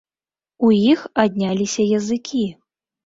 [0.67, 2.45] У іх адняліся языкі.